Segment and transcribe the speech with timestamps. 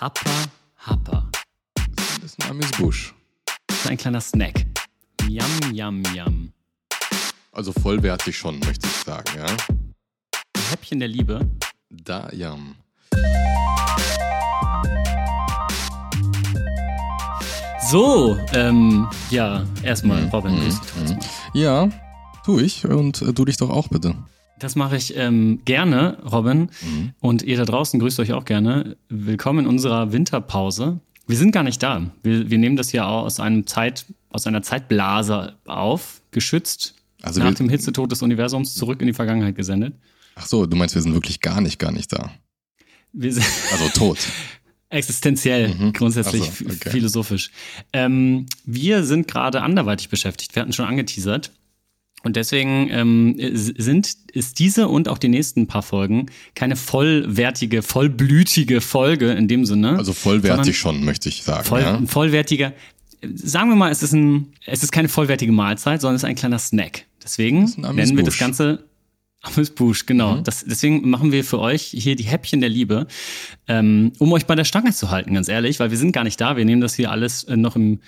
[0.00, 0.30] Happa
[0.76, 1.30] Happa.
[2.20, 3.14] Das ist ein Amüsbusch.
[3.68, 4.66] Das ist ein kleiner Snack.
[5.28, 6.52] Yum, yum, yum.
[7.52, 9.46] Also vollwertig schon, möchte ich sagen, ja.
[9.46, 11.48] Ein Häppchen der Liebe.
[11.90, 12.74] Da, yum.
[17.88, 21.18] So, ähm, ja, erstmal, Mhm, Robin, mhm, grüß dich trotzdem.
[21.52, 21.88] Ja,
[22.44, 24.16] tu ich und äh, du dich doch auch bitte.
[24.58, 26.70] Das mache ich ähm, gerne, Robin.
[26.82, 27.12] Mhm.
[27.20, 28.96] Und ihr da draußen grüßt euch auch gerne.
[29.08, 31.00] Willkommen in unserer Winterpause.
[31.26, 32.10] Wir sind gar nicht da.
[32.22, 37.40] Wir, wir nehmen das hier auch aus einem Zeit, aus einer Zeitblase auf, geschützt, Also
[37.40, 39.94] nach wir, dem Hitzetod des Universums zurück in die Vergangenheit gesendet.
[40.36, 42.30] ach so, du meinst, wir sind wirklich gar nicht, gar nicht da.
[43.12, 44.18] Wir sind Also tot.
[44.90, 45.92] existenziell, Mhm.
[45.94, 46.90] grundsätzlich so, okay.
[46.90, 47.50] philosophisch.
[47.92, 50.54] Ähm, wir sind gerade anderweitig beschäftigt.
[50.54, 51.50] Wir hatten schon angeteasert.
[52.24, 58.80] Und deswegen ähm, sind, ist diese und auch die nächsten paar Folgen keine vollwertige, vollblütige
[58.80, 59.98] Folge in dem Sinne.
[59.98, 61.64] Also vollwertig schon, möchte ich sagen.
[61.64, 62.00] voll, ja?
[62.06, 62.72] vollwertiger,
[63.34, 66.34] sagen wir mal, es ist, ein, es ist keine vollwertige Mahlzeit, sondern es ist ein
[66.34, 67.04] kleiner Snack.
[67.22, 68.38] Deswegen nennen wir das.
[68.38, 68.84] Ganze
[69.44, 70.36] Amüsbusch, genau.
[70.36, 70.44] Mhm.
[70.44, 73.06] Das, deswegen machen wir für euch hier die Häppchen der Liebe,
[73.68, 76.40] ähm, um euch bei der Stange zu halten, ganz ehrlich, weil wir sind gar nicht
[76.40, 76.56] da.
[76.56, 78.00] Wir nehmen das hier alles äh, noch im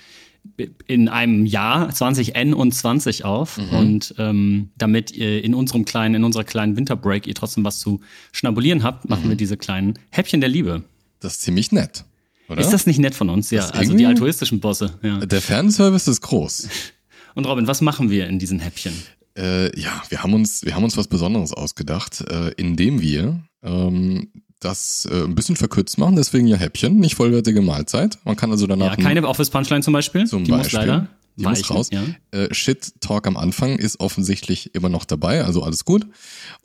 [0.87, 3.69] in einem Jahr 20N und 20 auf Mhm.
[3.77, 7.99] und ähm, damit ihr in unserem kleinen, in unserer kleinen Winterbreak ihr trotzdem was zu
[8.31, 9.29] schnabulieren habt, machen Mhm.
[9.29, 10.83] wir diese kleinen Häppchen der Liebe.
[11.19, 12.05] Das ist ziemlich nett.
[12.47, 12.61] Oder?
[12.61, 13.51] Ist das nicht nett von uns?
[13.51, 14.97] Ja, also die altruistischen Bosse.
[15.03, 15.17] Ja.
[15.17, 16.69] Der Fanservice ist groß.
[17.35, 18.93] Und Robin, was machen wir in diesen Häppchen?
[19.37, 24.29] Äh, ja, wir haben uns, wir haben uns was Besonderes ausgedacht, äh, indem wir ähm,
[24.59, 28.17] das äh, ein bisschen verkürzt machen, deswegen ja Häppchen, nicht vollwertige Mahlzeit.
[28.25, 30.25] Man kann also danach Ja, keine Office Punchline zum Beispiel.
[30.25, 30.79] Zum die muss Beispiel.
[30.79, 31.07] leider
[31.37, 31.89] Die muss weichen, raus.
[31.91, 36.07] Ja, äh, Shit Talk am Anfang ist offensichtlich immer noch dabei, also alles gut.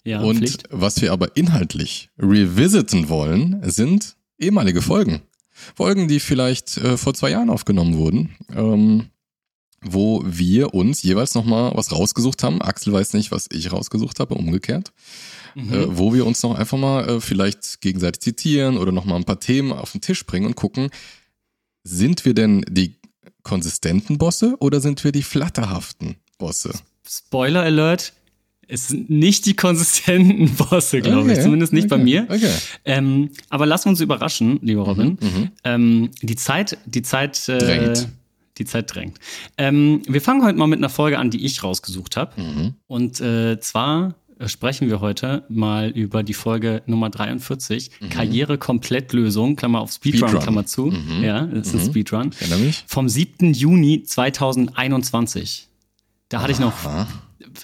[0.05, 0.65] ja Und Pflicht.
[0.71, 5.21] was wir aber inhaltlich revisiten wollen, sind ehemalige Folgen.
[5.77, 9.05] Folgen, die vielleicht äh, vor zwei Jahren aufgenommen wurden, ähm,
[9.85, 12.63] wo wir uns jeweils nochmal was rausgesucht haben.
[12.63, 14.93] Axel weiß nicht, was ich rausgesucht habe, umgekehrt.
[15.55, 15.73] Mhm.
[15.73, 19.41] Äh, wo wir uns noch einfach mal äh, vielleicht gegenseitig zitieren oder nochmal ein paar
[19.41, 20.91] Themen auf den Tisch bringen und gucken,
[21.85, 22.97] sind wir denn die
[23.43, 26.73] konsistenten Bosse oder sind wir die flatterhaften Bosse?
[27.07, 28.13] Spoiler Alert.
[28.69, 31.33] Es sind nicht die konsistenten Bosse, glaube ich.
[31.33, 32.27] Okay, Zumindest nicht bei okay, mir.
[32.31, 32.53] Okay.
[32.85, 35.19] Ähm, aber lass uns überraschen, lieber Robin.
[35.21, 35.51] Mhm.
[35.65, 38.09] Ähm, die Zeit, die Zeit äh, Drängt.
[38.63, 39.19] Die Zeit drängt.
[39.59, 42.41] Ähm, wir fangen heute mal mit einer Folge an, die ich rausgesucht habe.
[42.41, 42.75] Mhm.
[42.87, 49.81] Und äh, zwar äh, sprechen wir heute mal über die Folge Nummer 43, Karriere-Komplettlösung, Klammer
[49.81, 50.27] auf Speedrun, Mhm.
[50.29, 50.43] Speedrun.
[50.43, 50.87] Klammer zu.
[50.87, 51.25] Mhm.
[51.25, 51.91] Ja, das ist ein Mhm.
[51.91, 52.31] Speedrun.
[52.61, 52.85] Mich.
[52.87, 53.53] Vom 7.
[53.53, 55.69] Juni 2021.
[56.29, 57.07] Da hatte ich noch, Aha.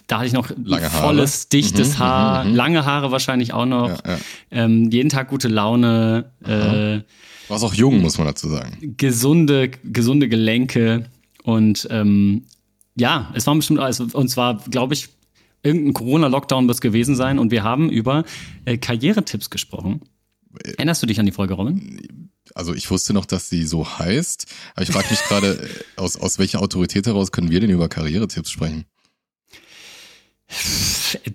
[0.08, 1.03] da hatte ich noch Lange Haare.
[1.06, 2.56] volles, dichtes Mhm, Haar, mhm, mhm.
[2.56, 3.88] lange Haare wahrscheinlich auch noch.
[4.04, 4.19] Ja, ja.
[4.50, 7.00] Ähm, jeden Tag gute Laune, äh,
[7.48, 8.94] Warst auch jung, muss man dazu sagen.
[8.97, 11.10] gesunde, gesunde Gelenke
[11.42, 12.44] und ähm,
[12.97, 15.09] ja, es war bestimmt, also, und zwar, glaube ich,
[15.62, 18.25] irgendein Corona-Lockdown wird es gewesen sein und wir haben über
[18.64, 20.03] äh, Karrieretipps gesprochen.
[20.64, 22.31] Erinnerst du dich an die Folge, Robin?
[22.54, 26.16] Also ich wusste noch, dass sie so heißt, aber ich frage mich gerade, äh, aus,
[26.16, 28.84] aus welcher Autorität heraus können wir denn über Karrieretipps sprechen?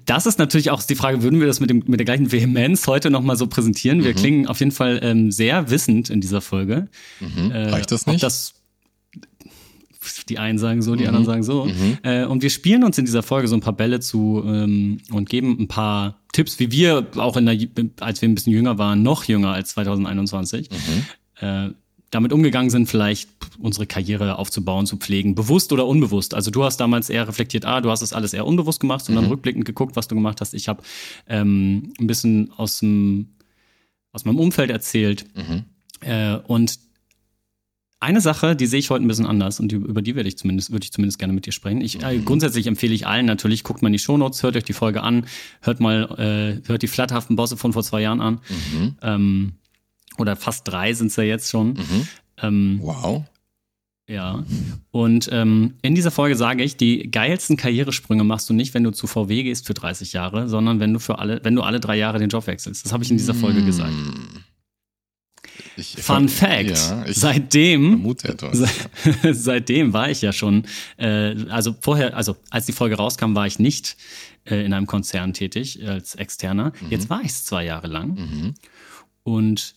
[0.06, 2.88] Das ist natürlich auch die Frage, würden wir das mit, dem, mit der gleichen Vehemenz
[2.88, 4.04] heute nochmal so präsentieren?
[4.04, 6.88] Wir klingen auf jeden Fall ähm, sehr wissend in dieser Folge.
[7.20, 7.52] Mhm.
[7.52, 8.24] Äh, Reicht das nicht?
[8.24, 8.54] Das,
[10.30, 11.08] die einen sagen so, die Mhm.
[11.10, 11.66] anderen sagen so.
[11.66, 11.98] Mhm.
[12.04, 15.30] Äh, und wir spielen uns in dieser Folge so ein paar Bälle zu ähm, und
[15.30, 17.58] geben ein paar Tipps, wie wir auch in der,
[18.00, 21.48] als wir ein bisschen jünger waren, noch jünger als 2021, Mhm.
[21.48, 21.70] äh,
[22.14, 23.30] damit umgegangen sind, vielleicht
[23.60, 26.34] unsere Karriere aufzubauen, zu pflegen, bewusst oder unbewusst.
[26.34, 29.16] Also du hast damals eher reflektiert, ah, du hast das alles eher unbewusst gemacht und
[29.16, 29.32] dann Mhm.
[29.32, 30.54] rückblickend geguckt, was du gemacht hast.
[30.54, 30.84] Ich habe
[31.28, 33.30] ähm, ein bisschen aus dem
[34.12, 35.64] aus meinem Umfeld erzählt Mhm.
[36.02, 36.78] äh, und
[38.00, 40.38] eine Sache, die sehe ich heute ein bisschen anders und die, über die werde ich
[40.38, 41.80] zumindest, würde ich zumindest gerne mit dir sprechen.
[41.82, 42.26] Ich, äh, Mhm.
[42.26, 45.26] grundsätzlich empfehle ich allen natürlich, guckt mal in die Shownotes, hört euch die Folge an,
[45.62, 48.40] hört mal, äh, hört die flatterhaften Bosse von vor zwei Jahren an.
[48.50, 48.96] Mhm.
[49.02, 49.54] Ähm,
[50.18, 51.70] oder fast drei sind es ja jetzt schon.
[51.74, 52.08] Mhm.
[52.42, 53.24] Ähm, Wow.
[54.08, 54.44] ja.
[54.92, 58.92] Und ähm, in dieser Folge sage ich, die geilsten Karrieresprünge machst du nicht, wenn du
[58.92, 61.98] zu VW gehst für 30 Jahre, sondern wenn du für alle, wenn du alle drei
[61.98, 62.86] Jahre den Job wechselst.
[62.86, 63.92] Das habe ich in dieser Folge gesagt.
[63.94, 64.40] Mm.
[65.76, 68.16] Ich, Fun Fact: Ja, Seitdem.
[68.54, 68.68] Se-
[69.34, 70.64] Seitdem war ich ja schon,
[70.98, 73.98] äh, also vorher, also als die Folge rauskam, war ich nicht
[74.46, 76.72] äh, in einem Konzern tätig als Externer.
[76.90, 78.54] Jetzt war ich es zwei Jahre lang Mhm.
[79.24, 79.76] und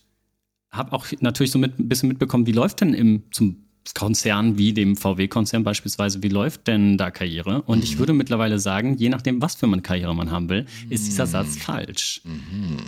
[0.77, 4.73] habe auch natürlich so mit, ein bisschen mitbekommen, wie läuft denn im zum Konzern wie
[4.73, 7.63] dem VW-Konzern beispielsweise, wie läuft denn da Karriere?
[7.63, 11.07] Und ich würde mittlerweile sagen, je nachdem, was für eine Karriere man haben will, ist
[11.07, 12.21] dieser Satz falsch.
[12.25, 12.79] Mhm.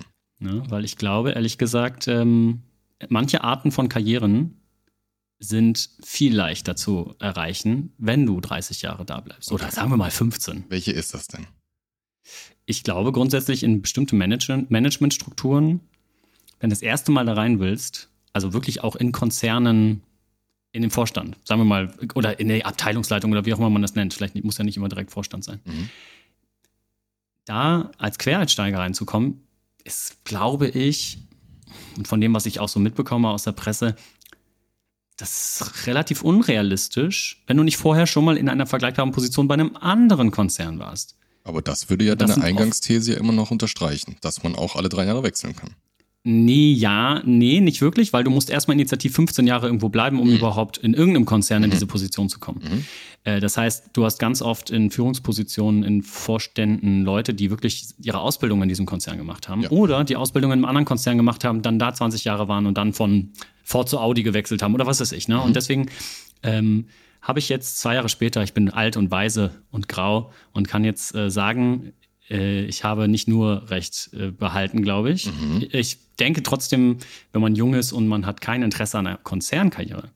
[0.40, 0.62] Ne?
[0.68, 2.62] Weil ich glaube, ehrlich gesagt, ähm,
[3.08, 4.60] manche Arten von Karrieren
[5.40, 9.52] sind viel leichter zu erreichen, wenn du 30 Jahre da bleibst.
[9.52, 10.64] Oder sagen wir mal 15.
[10.68, 11.46] Welche ist das denn?
[12.66, 15.80] Ich glaube grundsätzlich in bestimmte Management Managementstrukturen,
[16.60, 20.02] wenn du das erste Mal da rein willst, also wirklich auch in Konzernen,
[20.72, 23.82] in den Vorstand, sagen wir mal, oder in der Abteilungsleitung oder wie auch immer man
[23.82, 25.60] das nennt, vielleicht muss ja nicht immer direkt Vorstand sein.
[25.64, 25.88] Mhm.
[27.44, 29.42] Da als Quereinsteiger reinzukommen,
[29.84, 31.18] ist, glaube ich,
[31.96, 33.96] und von dem, was ich auch so mitbekomme aus der Presse,
[35.16, 39.54] das ist relativ unrealistisch, wenn du nicht vorher schon mal in einer vergleichbaren Position bei
[39.54, 41.16] einem anderen Konzern warst.
[41.42, 44.88] Aber das würde ja Das deine Eingangsthese ja immer noch unterstreichen, dass man auch alle
[44.88, 45.74] drei Jahre wechseln kann.
[46.30, 50.28] Nee, ja, nee, nicht wirklich, weil du musst erstmal initiativ 15 Jahre irgendwo bleiben, um
[50.28, 52.60] überhaupt in irgendeinem Konzern in diese Position zu kommen.
[52.62, 52.84] Mhm.
[53.24, 58.20] Äh, das heißt, du hast ganz oft in Führungspositionen, in Vorständen Leute, die wirklich ihre
[58.20, 59.70] Ausbildung in diesem Konzern gemacht haben Ja.
[59.70, 62.76] oder die Ausbildung in einem anderen Konzern gemacht haben, dann da 20 Jahre waren und
[62.76, 63.30] dann von
[63.64, 65.28] Ford zu Audi gewechselt haben oder was weiß ich.
[65.28, 65.40] Ne?
[65.40, 65.86] Und deswegen
[66.42, 66.88] ähm,
[67.22, 70.84] habe ich jetzt zwei Jahre später, ich bin alt und weise und grau und kann
[70.84, 71.92] jetzt äh, sagen,
[72.30, 75.30] ich habe nicht nur Recht äh, behalten, glaube ich.
[75.72, 76.98] Ich denke trotzdem,
[77.32, 80.10] wenn man jung ist und man hat kein Interesse an einer Konzernkarriere,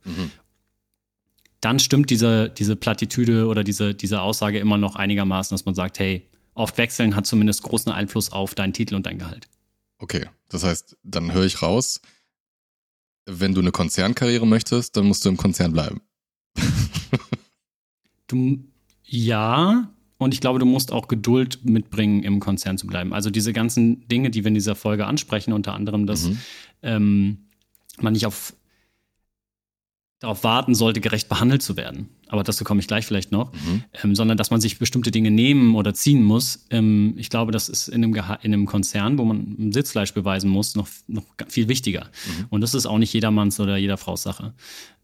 [1.60, 5.98] dann stimmt diese, diese Plattitüde oder diese, diese Aussage immer noch einigermaßen, dass man sagt,
[5.98, 9.48] hey, oft wechseln hat zumindest großen Einfluss auf deinen Titel und dein Gehalt.
[9.98, 12.00] Okay, das heißt, dann höre ich raus,
[13.26, 16.02] wenn du eine Konzernkarriere möchtest, dann musst du im Konzern bleiben.
[18.28, 18.64] Du,
[19.04, 19.92] ja,
[20.22, 23.12] und ich glaube, du musst auch Geduld mitbringen, im Konzern zu bleiben.
[23.12, 26.38] Also diese ganzen Dinge, die wir in dieser Folge ansprechen, unter anderem, dass Mhm.
[26.82, 27.38] ähm,
[28.00, 28.54] man nicht auf,
[30.20, 32.08] darauf warten sollte, gerecht behandelt zu werden.
[32.28, 33.52] Aber dazu komme ich gleich vielleicht noch.
[33.52, 33.84] Mhm.
[34.02, 36.64] Ähm, sondern dass man sich bestimmte Dinge nehmen oder ziehen muss.
[36.70, 40.14] Ähm, ich glaube, das ist in einem, Geha in einem Konzern, wo man ein Sitzfleisch
[40.14, 42.08] beweisen muss, noch, noch viel wichtiger.
[42.50, 44.54] Und das ist auch nicht jedermanns oder jeder Fraus Sache.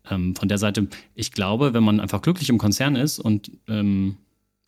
[0.09, 4.17] Ähm, von der Seite, ich glaube, wenn man einfach glücklich im Konzern ist und ähm,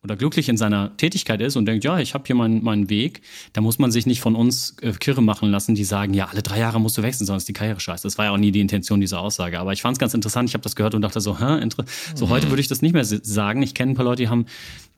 [0.03, 3.21] oder glücklich in seiner Tätigkeit ist und denkt, ja, ich habe hier meinen, meinen Weg,
[3.53, 6.41] da muss man sich nicht von uns äh, Kirre machen lassen, die sagen, ja, alle
[6.41, 8.03] drei Jahre musst du wechseln, sonst ist die Karriere scheiße.
[8.03, 9.59] Das war ja auch nie die Intention dieser Aussage.
[9.59, 11.67] Aber ich fand es ganz interessant, ich habe das gehört und dachte so, hä,
[12.15, 13.61] so heute würde ich das nicht mehr sagen.
[13.61, 14.47] Ich kenne ein paar Leute, die haben,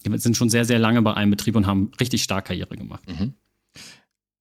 [0.06, 3.04] die sind schon sehr, sehr lange bei einem Betrieb und haben richtig stark Karriere gemacht.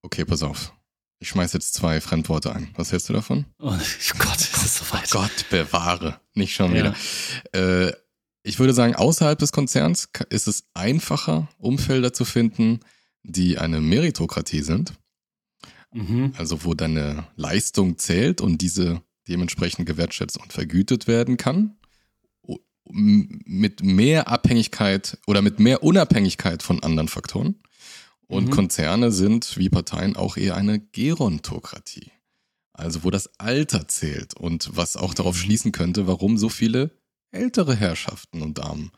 [0.02, 0.72] Okay, pass auf.
[1.18, 2.70] Ich schmeiß jetzt zwei Fremdworte ein.
[2.74, 3.46] Was hältst du davon?
[3.60, 3.70] Oh
[4.18, 5.08] Gott, ist das so weit.
[5.10, 6.20] Gott bewahre.
[6.34, 6.94] Nicht schon Ja.
[7.52, 7.86] wieder.
[7.88, 7.92] Äh,
[8.42, 12.80] ich würde sagen, außerhalb des Konzerns ist es einfacher, Umfelder zu finden,
[13.22, 14.94] die eine Meritokratie sind.
[15.92, 16.32] Mhm.
[16.36, 21.76] Also wo deine Leistung zählt und diese dementsprechend gewertschätzt und vergütet werden kann.
[22.84, 27.60] Mit mehr Abhängigkeit oder mit mehr Unabhängigkeit von anderen Faktoren.
[28.26, 28.50] Und Mhm.
[28.50, 32.10] Konzerne sind wie Parteien auch eher eine Gerontokratie.
[32.72, 36.90] Also wo das Alter zählt und was auch darauf schließen könnte, warum so viele
[37.32, 38.92] ältere Herrschaften und Damen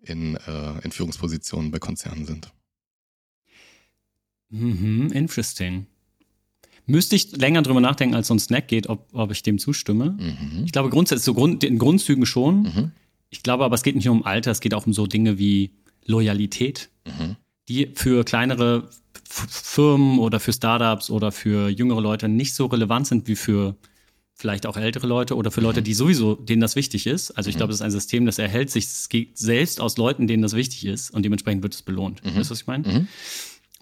[0.00, 2.52] in, äh, in Führungspositionen bei Konzernen sind.
[4.50, 5.86] Mhm, interesting.
[6.86, 10.12] Müsste ich länger drüber nachdenken, als so ein Snack geht, ob, ob ich dem zustimme.
[10.12, 10.64] Mhm.
[10.64, 12.62] Ich glaube grundsätzlich, so Grund, in Grundzügen schon.
[12.62, 12.92] Mhm.
[13.28, 15.38] Ich glaube aber, es geht nicht nur um Alter, es geht auch um so Dinge
[15.38, 15.72] wie
[16.06, 17.36] Loyalität, Mhm.
[17.68, 18.88] die für kleinere
[19.28, 23.76] Firmen oder für Startups oder für jüngere Leute nicht so relevant sind wie für
[24.38, 27.32] vielleicht auch ältere Leute oder für Leute, die sowieso, denen das wichtig ist.
[27.32, 28.86] Also ich glaube, es ist ein System, das erhält sich
[29.34, 32.22] selbst aus Leuten, denen das wichtig ist und dementsprechend wird es belohnt.
[32.24, 32.86] Weißt du, was ich meine?
[32.86, 33.08] Mhm.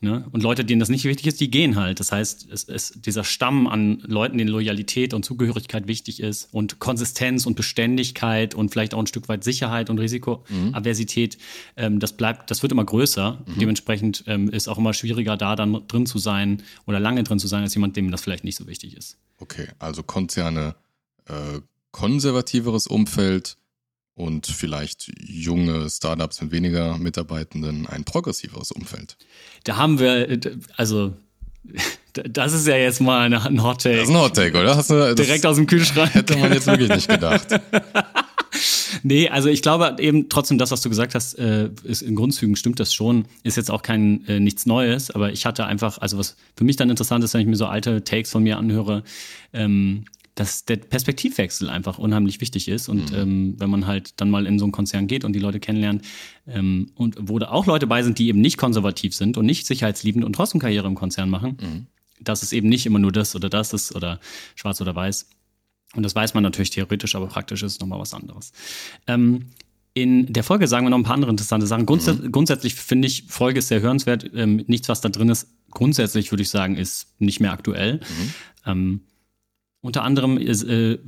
[0.03, 0.26] Ne?
[0.31, 2.00] Und Leute, denen das nicht wichtig ist, die gehen halt.
[2.00, 6.81] Das heißt, es ist dieser Stamm an Leuten, denen Loyalität und Zugehörigkeit wichtig ist und
[6.81, 11.38] Konsistenz und Beständigkeit und vielleicht auch ein Stück weit Sicherheit und Risikoaversität,
[11.76, 13.43] ähm, das bleibt, das wird immer größer.
[13.59, 17.47] Dementsprechend ähm, ist auch immer schwieriger, da dann drin zu sein oder lange drin zu
[17.47, 19.17] sein, als jemand, dem das vielleicht nicht so wichtig ist.
[19.38, 20.75] Okay, also Konzerne,
[21.26, 21.61] äh,
[21.91, 23.57] konservativeres Umfeld
[24.16, 29.16] und vielleicht junge Startups mit weniger Mitarbeitenden ein progressiveres Umfeld.
[29.64, 30.40] Da haben wir,
[30.76, 31.12] also,
[32.12, 34.12] das ist ja jetzt mal eine- ein Hot Das ist Take.
[34.12, 34.76] ein Hottake, oder?
[34.76, 36.14] Hast du, Direkt aus dem Kühlschrank.
[36.14, 37.46] hätte man jetzt wirklich nicht gedacht.
[39.02, 42.56] Nee, also ich glaube eben trotzdem, das, was du gesagt hast, äh, ist in Grundzügen
[42.56, 43.26] stimmt das schon.
[43.42, 46.76] Ist jetzt auch kein äh, nichts Neues, aber ich hatte einfach, also was für mich
[46.76, 49.02] dann interessant ist, wenn ich mir so alte Takes von mir anhöre,
[49.52, 50.06] ähm,
[50.37, 52.88] dass der Perspektivwechsel einfach unheimlich wichtig ist.
[52.88, 55.59] Und ähm, wenn man halt dann mal in so einen Konzern geht und die Leute
[55.61, 56.05] kennenlernt
[56.47, 59.66] ähm, und wo da auch Leute bei sind, die eben nicht konservativ sind und nicht
[59.66, 61.57] sicherheitsliebend und trotzdem Karriere im Konzern machen,
[62.21, 64.21] dass es eben nicht immer nur das oder das ist oder
[64.55, 65.26] schwarz oder weiß.
[65.95, 68.52] Und das weiß man natürlich theoretisch, aber praktisch ist es nochmal was anderes.
[69.07, 69.47] Ähm,
[69.95, 71.87] in der Folge sagen wir noch ein paar andere interessante Sachen.
[71.87, 74.31] Grundsä Grundsätzlich finde ich, Folge ist sehr hörenswert.
[74.35, 78.00] Ähm, nichts, was da drin ist, grundsätzlich würde ich sagen, ist nicht mehr aktuell.
[78.66, 79.00] Ähm,
[79.87, 80.99] unter anderem äh,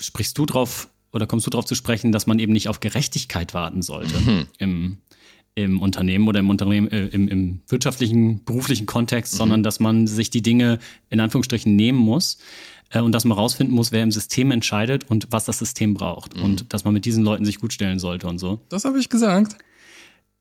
[0.00, 3.54] sprichst du drauf oder kommst du darauf zu sprechen, dass man eben nicht auf Gerechtigkeit
[3.54, 4.46] warten sollte mhm.
[4.58, 4.98] im,
[5.54, 9.38] im Unternehmen oder im Unternehmen, äh, im, im, wirtschaftlichen, beruflichen Kontext, mhm.
[9.38, 10.78] sondern dass man sich die Dinge
[11.10, 12.38] in Anführungsstrichen nehmen muss
[12.90, 16.36] äh, und dass man rausfinden muss, wer im System entscheidet und was das System braucht
[16.36, 16.44] mhm.
[16.44, 18.60] und dass man mit diesen Leuten sich gut stellen sollte und so.
[18.68, 19.56] Das habe ich gesagt.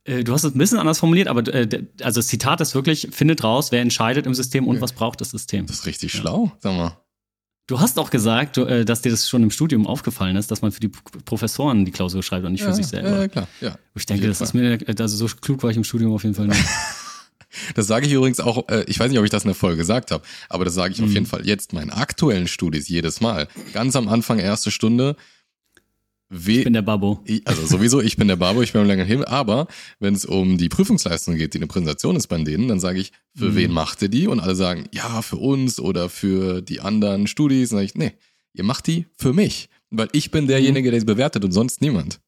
[0.04, 3.08] Äh, du hast es ein bisschen anders formuliert, aber äh, also das Zitat ist wirklich,
[3.12, 5.66] findet raus, wer entscheidet im System und was braucht das System.
[5.66, 6.20] Das ist richtig ja.
[6.20, 6.98] schlau, sag mal.
[7.68, 10.72] Du hast auch gesagt, äh, dass dir das schon im Studium aufgefallen ist, dass man
[10.72, 13.22] für die Professoren die Klausur schreibt und nicht ja, für sich selber.
[13.22, 13.48] Ja, klar.
[13.60, 16.36] Ja, ich denke, das ist mir, also so klug war ich im Studium auf jeden
[16.36, 16.66] Fall nicht.
[17.74, 20.12] Das sage ich übrigens auch, ich weiß nicht, ob ich das in der Folge gesagt
[20.12, 21.06] habe, aber das sage ich mhm.
[21.06, 23.48] auf jeden Fall jetzt meinen aktuellen Studis jedes Mal.
[23.74, 25.16] Ganz am Anfang, erste Stunde,
[26.30, 27.24] We ich bin der Babo.
[27.46, 29.26] Also sowieso, ich bin der Babo, ich bin am langen Himmel.
[29.26, 29.68] Aber
[30.00, 33.14] wenn es um die Prüfungsleistung geht, die eine Präsentation ist bei denen, dann sage ich,
[33.34, 33.56] für mhm.
[33.56, 34.28] wen macht ihr die?
[34.28, 37.70] Und alle sagen, ja, für uns oder für die anderen Studis.
[37.70, 38.14] Dann sage ich, nee,
[38.54, 39.70] ihr macht die für mich.
[39.90, 40.92] Weil ich bin derjenige, mhm.
[40.92, 42.20] der sie bewertet und sonst niemand.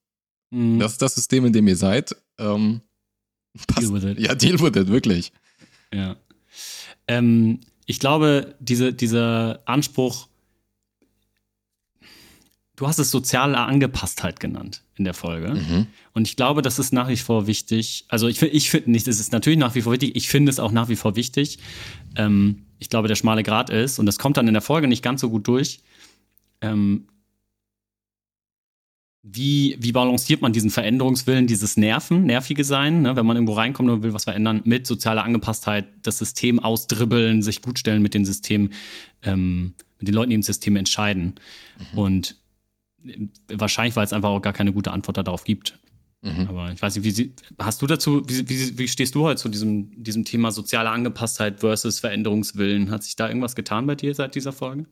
[0.52, 0.80] Mhm.
[0.80, 2.16] Das ist das System, in dem ihr seid.
[2.38, 2.82] Ähm,
[3.78, 4.20] Deal with it.
[4.20, 5.34] Ja, deal with it, wirklich.
[5.94, 6.16] Ja.
[7.08, 10.29] Ähm, ich glaube, diese, dieser Anspruch,
[12.80, 15.50] Du hast es soziale Angepasstheit genannt in der Folge.
[15.50, 15.88] Mhm.
[16.14, 18.06] Und ich glaube, das ist nach wie vor wichtig.
[18.08, 20.16] Also ich, ich finde nicht, es ist natürlich nach wie vor wichtig.
[20.16, 21.60] Ich finde es auch nach wie vor wichtig.
[22.16, 25.04] Ähm, ich glaube, der schmale Grat ist, und das kommt dann in der Folge nicht
[25.04, 25.82] ganz so gut durch,
[26.62, 27.10] ähm,
[29.24, 33.90] wie, wie balanciert man diesen Veränderungswillen, dieses Nerven, nervige Sein, ne, wenn man irgendwo reinkommt
[33.90, 38.72] und will was verändern, mit sozialer Angepasstheit, das System ausdribbeln, sich gutstellen mit den Systemen,
[39.22, 41.36] ähm, mit den Leuten, die im System entscheiden.
[41.92, 41.98] Mhm.
[42.00, 42.39] Und
[43.52, 45.80] wahrscheinlich, weil es einfach auch gar keine gute Antwort darauf gibt.
[46.22, 46.48] Mhm.
[46.50, 49.48] Aber ich weiß nicht, wie hast du dazu, wie, wie, wie, stehst du heute zu
[49.48, 52.92] diesem, diesem Thema soziale Angepasstheit versus Veränderungswillen?
[52.92, 54.86] Hat sich da irgendwas getan bei dir seit dieser Folge?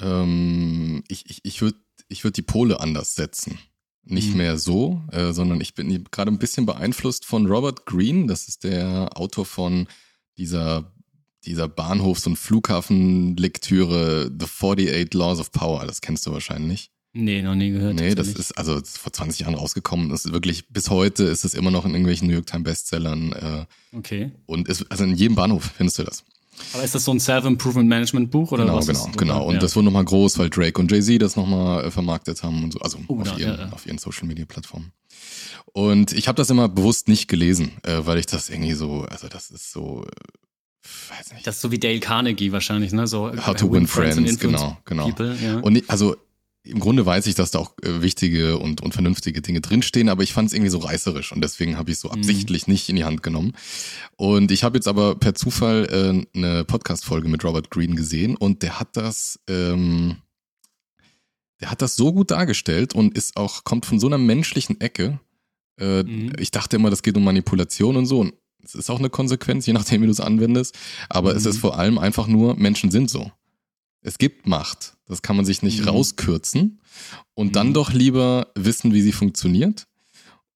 [0.00, 3.58] Ähm, ich ich, ich würde ich würd die Pole anders setzen.
[4.04, 4.38] Nicht mhm.
[4.38, 8.26] mehr so, äh, sondern ich bin gerade ein bisschen beeinflusst von Robert Greene.
[8.26, 9.86] Das ist der Autor von
[10.38, 10.92] dieser,
[11.44, 15.86] dieser Bahnhofs- und Flughafenlektüre The 48 Laws of Power.
[15.86, 16.91] Das kennst du wahrscheinlich.
[17.14, 17.94] Nee, noch nie gehört.
[17.94, 20.08] Nee, das ist also vor 20 Jahren rausgekommen.
[20.08, 23.32] Das ist wirklich, bis heute ist es immer noch in irgendwelchen New York Times Bestsellern.
[23.32, 24.32] Äh, okay.
[24.46, 26.24] Und ist, also in jedem Bahnhof findest du das.
[26.72, 28.86] Aber ist das so ein Self-Improvement Management Buch oder genau, was?
[28.86, 29.44] Genau, genau.
[29.44, 29.60] Und ja.
[29.60, 32.80] das wurde nochmal groß, weil Drake und Jay-Z das nochmal äh, vermarktet haben und so,
[32.80, 34.92] also oh, auf, ja, ihren, ja, auf ihren Social Media Plattformen.
[35.72, 39.28] Und ich habe das immer bewusst nicht gelesen, äh, weil ich das irgendwie so, also
[39.28, 41.46] das ist so, äh, weiß nicht.
[41.46, 43.06] Das ist so wie Dale Carnegie wahrscheinlich, ne?
[43.06, 45.04] So How to Win Friends, friends genau, genau.
[45.08, 45.58] People, ja.
[45.60, 46.16] Und ich, also
[46.64, 50.22] im Grunde weiß ich, dass da auch äh, wichtige und, und vernünftige Dinge drinstehen, aber
[50.22, 52.20] ich fand es irgendwie so reißerisch und deswegen habe ich es so mhm.
[52.20, 52.72] absichtlich mhm.
[52.72, 53.54] nicht in die Hand genommen.
[54.16, 58.62] Und ich habe jetzt aber per Zufall äh, eine Podcast-Folge mit Robert Greene gesehen und
[58.62, 60.16] der hat das, ähm,
[61.60, 65.18] der hat das so gut dargestellt und ist auch, kommt von so einer menschlichen Ecke.
[65.80, 66.32] Äh, mhm.
[66.38, 68.20] Ich dachte immer, das geht um Manipulation und so.
[68.20, 70.78] Und es ist auch eine Konsequenz, je nachdem, wie du es anwendest.
[71.08, 71.38] Aber mhm.
[71.38, 73.32] es ist vor allem einfach nur, Menschen sind so.
[74.02, 74.96] Es gibt Macht.
[75.12, 75.88] Das kann man sich nicht mhm.
[75.88, 76.80] rauskürzen.
[77.34, 77.52] Und mhm.
[77.52, 79.86] dann doch lieber wissen, wie sie funktioniert.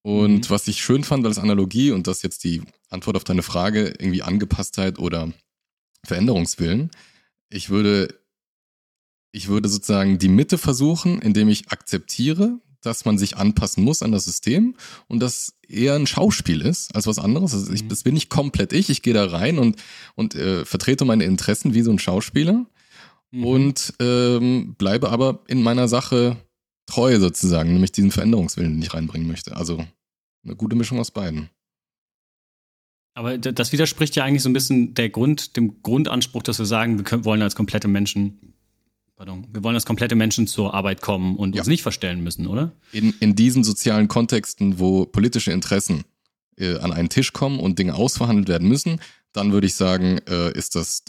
[0.01, 0.51] Und mhm.
[0.51, 4.23] was ich schön fand als Analogie, und das jetzt die Antwort auf deine Frage, irgendwie
[4.23, 5.31] Angepasstheit oder
[6.07, 6.91] Veränderungswillen,
[7.51, 8.19] ich würde,
[9.31, 14.13] ich würde sozusagen die Mitte versuchen, indem ich akzeptiere, dass man sich anpassen muss an
[14.13, 14.75] das System
[15.07, 17.53] und das eher ein Schauspiel ist als was anderes.
[17.53, 17.89] Also ich, mhm.
[17.91, 18.89] das bin nicht komplett ich.
[18.89, 19.77] Ich gehe da rein und,
[20.15, 22.65] und äh, vertrete meine Interessen wie so ein Schauspieler
[23.37, 23.45] mhm.
[23.45, 26.37] und ähm, bleibe aber in meiner Sache
[26.87, 29.57] treu sozusagen, nämlich diesen Veränderungswillen, den ich reinbringen möchte.
[29.57, 29.85] Also
[30.45, 31.51] eine gute Mischung aus beiden.
[33.15, 36.99] Aber das widerspricht ja eigentlich so ein bisschen der Grund, dem Grundanspruch, dass wir sagen,
[36.99, 38.55] wir können, wollen als komplette Menschen,
[39.17, 41.63] pardon, wir wollen als komplette Menschen zur Arbeit kommen und ja.
[41.63, 42.73] uns nicht verstellen müssen, oder?
[42.93, 46.05] In, in diesen sozialen Kontexten, wo politische Interessen
[46.59, 49.01] äh, an einen Tisch kommen und Dinge ausverhandelt werden müssen,
[49.33, 51.03] dann würde ich sagen, äh, ist das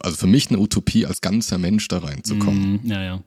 [0.00, 2.80] also für mich eine Utopie, als ganzer Mensch da reinzukommen.
[2.82, 3.22] Mm, ja, ja.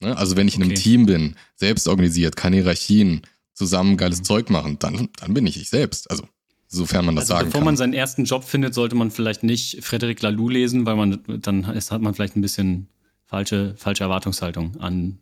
[0.00, 0.16] Ne?
[0.16, 3.22] Also wenn ich in einem Team bin, selbst organisiert, keine Hierarchien,
[3.54, 4.24] zusammen geiles mhm.
[4.24, 6.10] Zeug machen, dann, dann bin ich ich selbst.
[6.10, 6.28] Also
[6.68, 7.66] sofern man das also sagen bevor kann.
[7.66, 11.64] man seinen ersten Job findet, sollte man vielleicht nicht Frederic Laloux lesen, weil man dann
[11.64, 12.88] ist, hat man vielleicht ein bisschen
[13.24, 15.18] falsche, falsche Erwartungshaltung an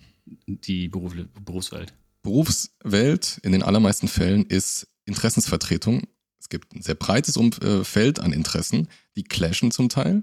[0.47, 1.95] die Beruf, Berufswelt.
[2.23, 6.03] Berufswelt in den allermeisten Fällen ist Interessensvertretung.
[6.41, 10.23] Es gibt ein sehr breites Umfeld an Interessen, die clashen zum Teil.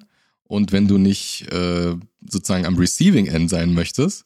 [0.52, 4.26] Und wenn du nicht äh, sozusagen am Receiving End sein möchtest,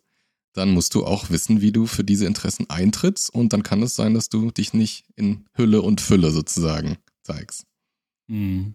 [0.53, 3.31] dann musst du auch wissen, wie du für diese Interessen eintrittst.
[3.31, 7.67] Und dann kann es sein, dass du dich nicht in Hülle und Fülle sozusagen zeigst.
[8.27, 8.73] Hm.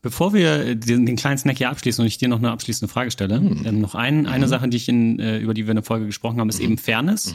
[0.00, 3.12] Bevor wir den, den, kleinen Snack hier abschließen und ich dir noch eine abschließende Frage
[3.12, 3.64] stelle, mhm.
[3.64, 4.50] ähm, noch ein, eine mhm.
[4.50, 6.64] Sache, die ich in, äh, über die wir in der Folge gesprochen haben, ist mhm.
[6.64, 7.32] eben Fairness.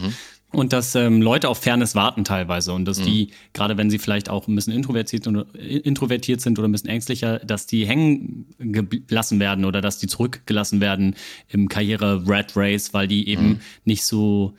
[0.52, 0.60] Mhm.
[0.60, 3.32] Und dass ähm, Leute auf Fairness warten teilweise und dass die, mhm.
[3.54, 7.40] gerade wenn sie vielleicht auch ein bisschen introvertiert, oder, introvertiert sind oder ein bisschen ängstlicher,
[7.40, 11.16] dass die hängen gelassen werden oder dass die zurückgelassen werden
[11.48, 13.60] im Karriere-Red Race, weil die eben mhm.
[13.86, 14.54] nicht so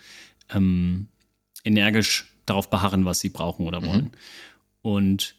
[0.50, 1.08] ähm,
[1.64, 4.10] energisch darauf beharren, was sie brauchen oder wollen.
[4.82, 5.34] Und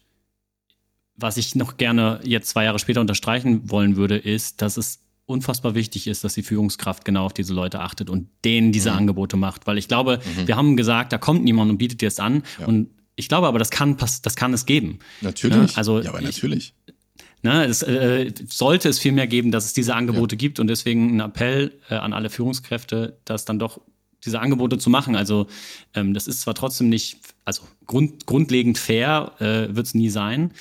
[1.16, 5.00] was ich noch gerne jetzt zwei Jahre später unterstreichen wollen würde, ist, dass es
[5.30, 8.98] unfassbar wichtig ist, dass die Führungskraft genau auf diese Leute achtet und denen diese mhm.
[8.98, 9.66] Angebote macht.
[9.66, 10.48] Weil ich glaube, mhm.
[10.48, 12.42] wir haben gesagt, da kommt niemand und bietet dir es an.
[12.58, 12.66] Ja.
[12.66, 14.98] Und ich glaube aber, das kann, das kann es geben.
[15.20, 15.72] Natürlich.
[15.72, 16.74] Ja, also ja, aber natürlich.
[16.86, 16.94] Ich,
[17.42, 20.38] ne, es äh, sollte es viel mehr geben, dass es diese Angebote ja.
[20.38, 23.80] gibt und deswegen ein Appell äh, an alle Führungskräfte, dass dann doch
[24.24, 25.16] diese Angebote zu machen.
[25.16, 25.46] Also
[25.94, 30.52] ähm, das ist zwar trotzdem nicht, also grund, grundlegend fair äh, wird es nie sein.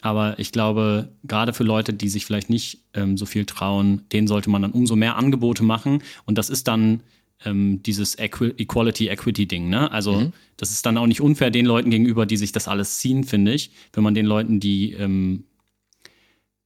[0.00, 4.28] Aber ich glaube, gerade für Leute, die sich vielleicht nicht ähm, so viel trauen, denen
[4.28, 6.02] sollte man dann umso mehr Angebote machen.
[6.24, 7.02] Und das ist dann
[7.44, 9.68] ähm, dieses Equi Equality Equity Ding.
[9.68, 9.90] Ne?
[9.90, 10.32] Also mhm.
[10.56, 13.52] das ist dann auch nicht unfair den Leuten gegenüber, die sich das alles ziehen, finde
[13.52, 13.72] ich.
[13.92, 15.44] Wenn man den Leuten, die, ähm,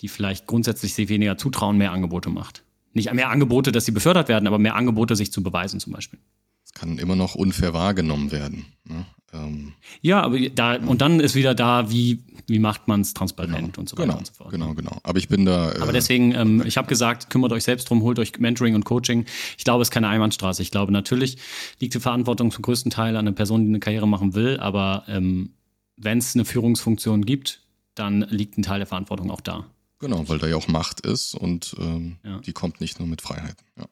[0.02, 2.64] die vielleicht grundsätzlich sich weniger zutrauen, mehr Angebote macht.
[2.92, 6.18] Nicht mehr Angebote, dass sie befördert werden, aber mehr Angebote, sich zu beweisen zum Beispiel.
[6.64, 8.66] Es kann immer noch unfair wahrgenommen werden.
[8.84, 9.06] Ne?
[9.32, 9.72] Ähm,
[10.02, 13.78] ja, aber da, und dann ist wieder da, wie, wie macht man es transparent genau,
[13.78, 14.50] und so weiter genau, und so fort.
[14.50, 14.98] Genau, genau.
[15.02, 15.72] Aber ich bin da.
[15.72, 18.84] Äh, aber deswegen, ähm, ich habe gesagt, kümmert euch selbst drum, holt euch Mentoring und
[18.84, 19.24] Coaching.
[19.56, 20.60] Ich glaube, es ist keine Einbahnstraße.
[20.60, 21.38] Ich glaube, natürlich
[21.80, 25.04] liegt die Verantwortung zum größten Teil an der Person, die eine Karriere machen will, aber
[25.08, 25.54] ähm,
[25.96, 27.62] wenn es eine Führungsfunktion gibt,
[27.94, 29.66] dann liegt ein Teil der Verantwortung auch da.
[29.98, 32.40] Genau, weil da ja auch Macht ist und ähm, ja.
[32.40, 33.64] die kommt nicht nur mit Freiheiten.
[33.78, 33.86] Ja.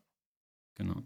[0.74, 1.02] Genau.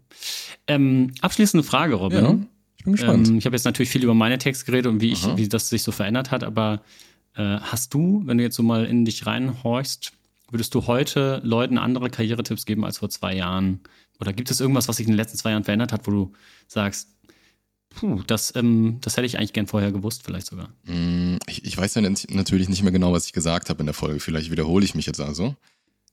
[0.67, 2.25] Ähm, abschließende Frage, Robin.
[2.25, 2.39] Ja
[2.85, 3.27] bin gespannt.
[3.27, 5.69] Ähm, ich habe jetzt natürlich viel über meine Texte geredet und wie, ich, wie das
[5.69, 6.81] sich so verändert hat, aber
[7.35, 10.13] äh, hast du, wenn du jetzt so mal in dich reinhorchst,
[10.49, 13.81] würdest du heute Leuten andere Karrieretipps geben als vor zwei Jahren?
[14.19, 16.33] Oder gibt es irgendwas, was sich in den letzten zwei Jahren verändert hat, wo du
[16.67, 17.09] sagst,
[17.89, 20.69] puh, das, ähm, das hätte ich eigentlich gern vorher gewusst, vielleicht sogar?
[20.83, 23.95] Mm, ich, ich weiß ja natürlich nicht mehr genau, was ich gesagt habe in der
[23.95, 24.19] Folge.
[24.19, 25.55] Vielleicht wiederhole ich mich jetzt also.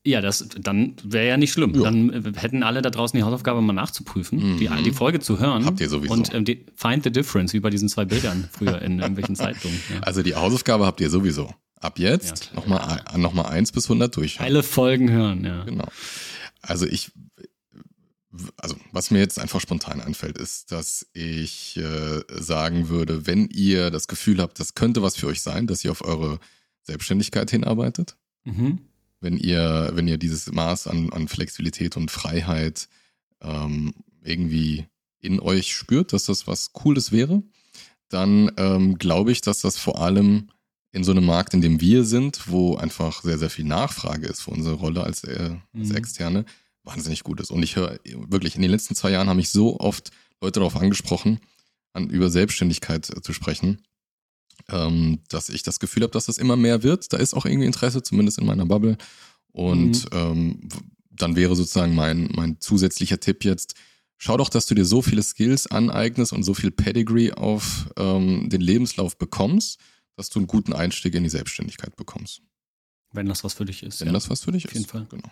[0.04, 1.74] Ja, das dann wäre ja nicht schlimm.
[1.74, 1.82] Ja.
[1.82, 4.58] Dann äh, hätten alle da draußen die Hausaufgabe mal nachzuprüfen, mhm.
[4.58, 5.64] die, die Folge zu hören.
[5.64, 6.12] Habt ihr sowieso.
[6.12, 9.80] Und ähm, die, find the difference, wie bei diesen zwei Bildern früher in irgendwelchen Zeitungen.
[9.92, 10.00] Ja.
[10.00, 11.54] Also die Hausaufgabe habt ihr sowieso.
[11.76, 14.46] Ab jetzt ja, nochmal noch mal 1 bis 100 durchschauen.
[14.46, 15.64] Alle Folgen hören, ja.
[15.64, 15.86] Genau.
[16.62, 17.12] Also ich,
[18.56, 23.90] also was mir jetzt einfach spontan einfällt, ist, dass ich äh, sagen würde, wenn ihr
[23.90, 26.40] das Gefühl habt, das könnte was für euch sein, dass ihr auf eure
[26.82, 28.80] Selbstständigkeit hinarbeitet, mhm
[29.22, 32.88] wenn ihr, wenn ihr dieses Maß an, an Flexibilität und Freiheit
[33.40, 34.86] ähm, irgendwie
[35.20, 37.42] in euch spürt, dass das was Cooles wäre,
[38.08, 40.48] dann ähm, glaube ich, dass das vor allem
[40.90, 44.42] in so einem Markt, in dem wir sind, wo einfach sehr, sehr viel Nachfrage ist
[44.42, 45.96] für unsere Rolle als, äh, als mhm.
[45.96, 46.44] Externe,
[46.84, 47.50] wahnsinnig gut ist.
[47.50, 50.76] Und ich höre wirklich, in den letzten zwei Jahren habe ich so oft Leute darauf
[50.76, 51.40] angesprochen,
[51.94, 53.82] an, über Selbstständigkeit äh, zu sprechen,
[54.68, 57.12] ähm, dass ich das Gefühl habe, dass das immer mehr wird.
[57.12, 58.96] Da ist auch irgendwie Interesse, zumindest in meiner Bubble.
[59.52, 60.18] Und mhm.
[60.18, 60.68] ähm,
[61.10, 63.74] dann wäre sozusagen mein, mein zusätzlicher Tipp jetzt,
[64.18, 68.48] schau doch, dass du dir so viele Skills aneignest und so viel Pedigree auf ähm,
[68.48, 69.78] den Lebenslauf bekommst,
[70.16, 72.42] dass du einen guten Einstieg in die Selbstständigkeit bekommst.
[73.12, 74.00] Wenn das was für dich ist.
[74.00, 74.12] Wenn ja.
[74.12, 74.70] das was für dich ist.
[74.70, 75.06] Auf jeden Fall.
[75.10, 75.30] Genau.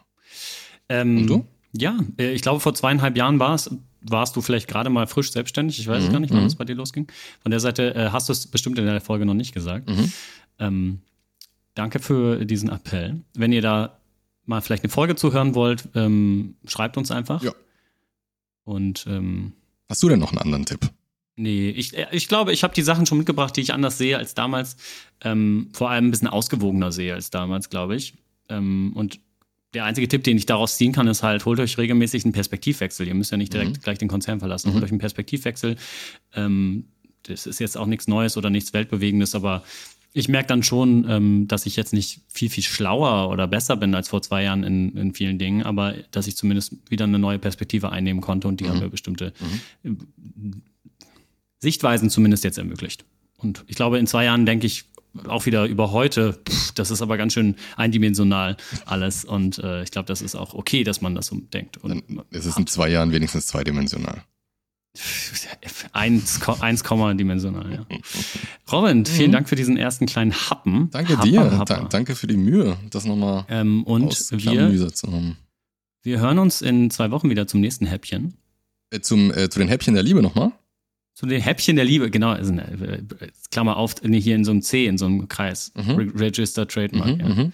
[0.89, 1.47] Ähm, und du?
[1.73, 5.79] Ja, äh, ich glaube, vor zweieinhalb Jahren warst, warst du vielleicht gerade mal frisch selbstständig.
[5.79, 6.13] Ich weiß mhm.
[6.13, 6.47] gar nicht, wann mhm.
[6.47, 7.07] es bei dir losging.
[7.43, 9.89] Von der Seite äh, hast du es bestimmt in der Folge noch nicht gesagt.
[9.89, 10.13] Mhm.
[10.59, 11.01] Ähm,
[11.75, 13.21] danke für diesen Appell.
[13.35, 13.99] Wenn ihr da
[14.47, 17.43] mal vielleicht eine Folge zuhören wollt, ähm, schreibt uns einfach.
[17.43, 17.53] Ja.
[18.65, 19.53] Und ähm,
[19.89, 20.91] hast du denn noch einen anderen Tipp?
[21.37, 24.19] Nee, ich, äh, ich glaube, ich habe die Sachen schon mitgebracht, die ich anders sehe
[24.19, 24.77] als damals.
[25.23, 28.15] Ähm, vor allem ein bisschen ausgewogener sehe als damals, glaube ich.
[28.49, 29.21] Ähm, und
[29.75, 33.07] der einzige Tipp, den ich daraus ziehen kann, ist halt, holt euch regelmäßig einen Perspektivwechsel.
[33.07, 33.81] Ihr müsst ja nicht direkt mhm.
[33.83, 34.71] gleich den Konzern verlassen.
[34.71, 34.75] Mhm.
[34.75, 35.77] Holt euch einen Perspektivwechsel.
[36.35, 36.87] Ähm,
[37.23, 39.63] das ist jetzt auch nichts Neues oder nichts Weltbewegendes, aber
[40.13, 43.95] ich merke dann schon, ähm, dass ich jetzt nicht viel, viel schlauer oder besser bin
[43.95, 47.39] als vor zwei Jahren in, in vielen Dingen, aber dass ich zumindest wieder eine neue
[47.39, 48.69] Perspektive einnehmen konnte und die mhm.
[48.71, 49.33] haben mir bestimmte
[49.85, 50.63] mhm.
[51.59, 53.05] Sichtweisen zumindest jetzt ermöglicht.
[53.37, 54.85] Und ich glaube, in zwei Jahren denke ich
[55.27, 59.25] auch wieder über heute, pff, das ist aber ganz schön eindimensional alles.
[59.25, 61.79] Und äh, ich glaube, das ist auch okay, dass man das so denkt.
[61.79, 64.23] Und Dann ist es in zwei Jahren wenigstens zweidimensional.
[65.93, 66.83] 1, 1,
[67.17, 67.99] dimensional, ja.
[68.73, 69.33] Robin, vielen mhm.
[69.33, 70.91] Dank für diesen ersten kleinen Happen.
[70.91, 71.59] Danke Happer, dir.
[71.59, 71.65] Happer.
[71.65, 75.37] Da, danke für die Mühe, das nochmal ähm, und wir, zu haben.
[76.03, 78.35] Wir hören uns in zwei Wochen wieder zum nächsten Häppchen.
[78.91, 80.53] Äh, zum, äh, zu den Häppchen der Liebe nochmal?
[81.21, 82.31] Zu den Häppchen der Liebe, genau.
[82.31, 82.57] Also,
[83.51, 85.71] Klammer auf, hier in so einem C, in so einem Kreis.
[85.77, 86.13] Mhm.
[86.17, 87.29] Register Trademark, mhm, ja.
[87.29, 87.53] Mhm.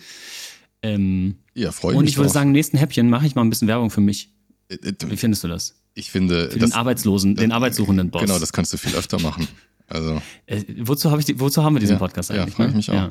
[0.82, 2.34] Ähm, Ja, freue ich und mich ich würde drauf.
[2.34, 4.30] sagen, im nächsten Häppchen mache ich mal ein bisschen Werbung für mich.
[4.68, 5.74] Äh, äh, Wie findest du das?
[5.94, 8.22] ich finde, Für das, den Arbeitslosen, den Arbeitssuchenden Boss.
[8.22, 9.48] genau, das kannst du viel öfter machen.
[9.88, 12.54] Also, Äh, wozu, hab ich die, wozu haben wir diesen Ja, Podcast ja, eigentlich?
[12.54, 12.76] frag ich ne?
[12.76, 13.10] mich auch.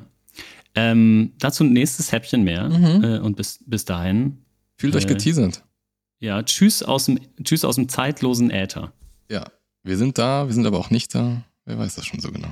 [0.76, 2.70] Ähm, dazu nächstes Häppchen mehr.
[2.70, 3.04] Mhm.
[3.04, 4.38] Äh, und bis, bis dahin,
[4.78, 5.64] fühlt euch geteasert.
[6.20, 8.94] ja, tschüss aus dem, tschüss aus dem zeitlosen Äther.
[9.30, 9.48] Ja,
[9.86, 11.44] wir sind da, wir sind aber auch nicht da.
[11.66, 12.50] Wer weiß das schon so genau.